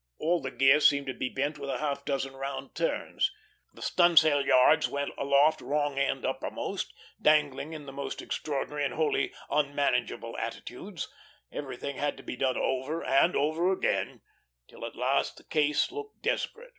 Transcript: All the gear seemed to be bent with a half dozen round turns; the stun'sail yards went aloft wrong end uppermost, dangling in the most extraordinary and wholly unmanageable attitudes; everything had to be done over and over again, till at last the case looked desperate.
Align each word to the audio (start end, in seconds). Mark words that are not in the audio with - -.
All 0.17 0.41
the 0.41 0.49
gear 0.49 0.79
seemed 0.79 1.05
to 1.05 1.13
be 1.13 1.29
bent 1.29 1.59
with 1.59 1.69
a 1.69 1.77
half 1.77 2.03
dozen 2.05 2.33
round 2.35 2.73
turns; 2.73 3.31
the 3.71 3.83
stun'sail 3.83 4.43
yards 4.43 4.89
went 4.89 5.11
aloft 5.15 5.61
wrong 5.61 5.99
end 5.99 6.25
uppermost, 6.25 6.91
dangling 7.21 7.73
in 7.73 7.85
the 7.85 7.91
most 7.93 8.19
extraordinary 8.19 8.83
and 8.83 8.95
wholly 8.95 9.31
unmanageable 9.51 10.35
attitudes; 10.39 11.07
everything 11.51 11.97
had 11.97 12.17
to 12.17 12.23
be 12.23 12.35
done 12.35 12.57
over 12.57 13.03
and 13.03 13.35
over 13.35 13.71
again, 13.71 14.23
till 14.67 14.85
at 14.87 14.95
last 14.95 15.37
the 15.37 15.43
case 15.43 15.91
looked 15.91 16.23
desperate. 16.23 16.69